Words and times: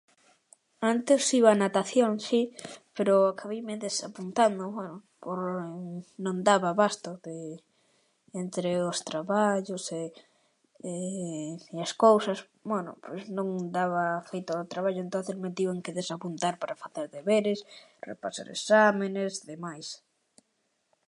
Antes 0.93 1.21
iba 1.39 1.49
a 1.53 1.59
natación 1.65 2.11
si, 2.27 2.41
pero 2.95 3.13
acabeime 3.23 3.81
desapuntando, 3.85 4.63
bueno, 4.77 4.95
por 5.23 5.39
non 6.25 6.37
daba 6.47 6.69
a 6.71 6.77
basto 6.83 7.09
de 7.25 7.37
entre 8.41 8.69
os 8.89 8.97
traballos 9.09 9.83
e 10.01 10.03
e 11.73 11.75
as 11.85 11.91
cousas, 12.03 12.37
bueno, 12.71 12.89
pois 13.03 13.23
non 13.37 13.47
daba 13.77 14.03
feito 14.31 14.51
o 14.61 14.69
traballo, 14.73 14.99
entonces 15.07 15.35
me 15.43 15.51
tiven 15.57 15.83
que 15.85 15.97
desapuntar 15.99 16.53
para 16.61 16.79
facer 16.83 17.05
deberes, 17.17 17.59
repasar 18.09 18.47
exámenes 18.57 19.31
demais. 19.49 19.87